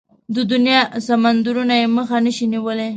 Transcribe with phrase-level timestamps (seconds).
[0.35, 2.89] د دنيا سمندرونه يې مخه نشي نيولای.